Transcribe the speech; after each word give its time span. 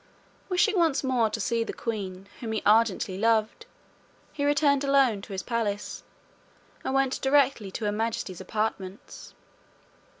Wishing 0.49 0.79
once 0.79 1.03
more 1.03 1.29
to 1.29 1.39
see 1.39 1.63
the 1.63 1.71
queen, 1.73 2.27
whom 2.39 2.53
he 2.53 2.63
ardently 2.65 3.19
loved, 3.19 3.67
he 4.33 4.43
returned 4.43 4.83
alone 4.83 5.21
to 5.21 5.31
his 5.31 5.43
palace, 5.43 6.01
and 6.83 6.95
went 6.95 7.21
directly 7.21 7.69
to 7.69 7.85
her 7.85 7.91
majesty's 7.91 8.41
apartments. 8.41 9.35